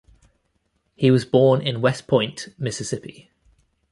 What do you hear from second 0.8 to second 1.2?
He